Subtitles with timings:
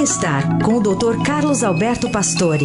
[0.00, 1.22] Bem-estar com o Dr.
[1.26, 2.64] Carlos Alberto Pastore.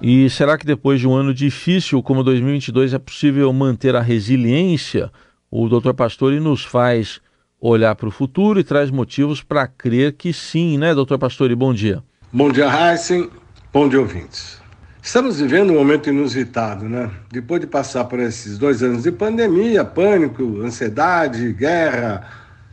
[0.00, 5.12] E será que depois de um ano difícil como 2022 é possível manter a resiliência?
[5.50, 5.92] O Dr.
[5.92, 7.20] Pastore nos faz
[7.60, 11.18] olhar para o futuro e traz motivos para crer que sim, né, Dr.
[11.18, 11.54] Pastore?
[11.54, 12.02] Bom dia.
[12.32, 13.28] Bom dia, Heisen.
[13.70, 14.65] Bom dia, ouvintes.
[15.06, 17.08] Estamos vivendo um momento inusitado, né?
[17.30, 22.28] Depois de passar por esses dois anos de pandemia, pânico, ansiedade, guerra,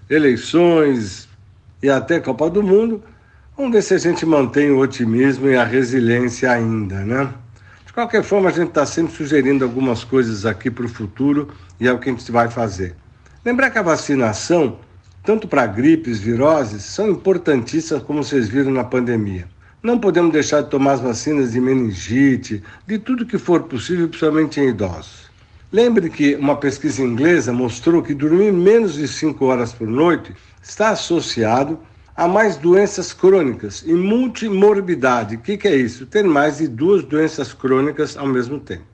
[0.10, 1.30] eleições
[1.80, 3.04] e até Copa do Mundo,
[3.56, 7.32] vamos ver se a gente mantém o otimismo e a resiliência ainda, né?
[7.86, 11.88] De qualquer forma, a gente está sempre sugerindo algumas coisas aqui para o futuro e
[11.88, 12.96] é o que a gente vai fazer.
[13.46, 14.80] Lembrar que a vacinação,
[15.24, 19.53] tanto para gripes, viroses, são importantíssimas, como vocês viram na pandemia.
[19.84, 24.58] Não podemos deixar de tomar as vacinas de meningite, de tudo que for possível, principalmente
[24.62, 25.30] em idosos.
[25.70, 30.92] Lembre que uma pesquisa inglesa mostrou que dormir menos de 5 horas por noite está
[30.92, 31.78] associado
[32.16, 35.36] a mais doenças crônicas e multimorbidade.
[35.36, 36.06] O que, que é isso?
[36.06, 38.86] Ter mais de duas doenças crônicas ao mesmo tempo.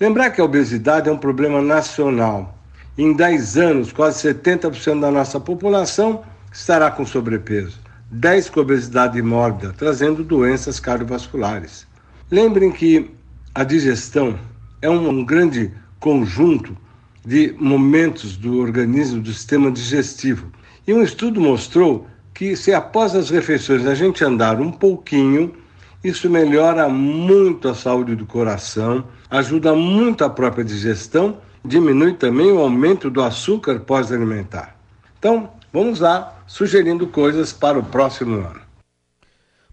[0.00, 2.58] Lembrar que a obesidade é um problema nacional.
[2.96, 7.89] Em 10 anos, quase 70% da nossa população estará com sobrepeso.
[8.10, 11.86] 10 com obesidade mórbida, trazendo doenças cardiovasculares.
[12.30, 13.10] Lembrem que
[13.54, 14.38] a digestão
[14.82, 16.76] é um grande conjunto
[17.24, 20.50] de momentos do organismo, do sistema digestivo.
[20.86, 25.54] E um estudo mostrou que se após as refeições a gente andar um pouquinho,
[26.02, 32.58] isso melhora muito a saúde do coração, ajuda muito a própria digestão, diminui também o
[32.58, 34.74] aumento do açúcar pós-alimentar.
[35.18, 38.60] Então, vamos lá, sugerindo coisas para o próximo ano.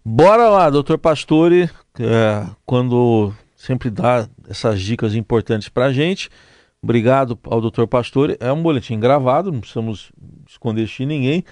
[0.04, 6.30] Bora lá, doutor Pastore, é, quando sempre dá essas dicas importantes para a gente.
[6.82, 8.38] Obrigado ao doutor Pastore.
[8.40, 10.12] É um boletim gravado, não precisamos
[10.48, 11.44] esconder de ninguém.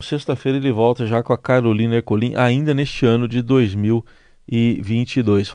[0.00, 5.52] Sexta-feira ele volta já com a Carolina Ercolim, ainda neste ano de 2022.